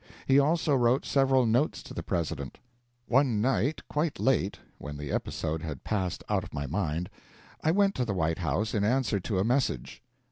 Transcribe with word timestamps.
He 0.25 0.39
also 0.39 0.73
wrote 0.75 1.05
several 1.05 1.45
notes 1.45 1.83
to 1.83 1.93
the 1.93 2.01
President. 2.01 2.57
One 3.05 3.39
night, 3.39 3.81
quite 3.87 4.19
late, 4.19 4.57
when 4.79 4.97
the 4.97 5.11
episode 5.11 5.61
had 5.61 5.83
passed 5.83 6.23
out 6.27 6.43
of 6.43 6.55
my 6.55 6.65
mind, 6.65 7.07
I 7.63 7.69
went 7.69 7.93
to 7.95 8.05
the 8.05 8.15
White 8.15 8.39
House 8.39 8.73
in 8.73 8.83
answer 8.83 9.19
to 9.19 9.37
a 9.37 9.43
message. 9.43 10.01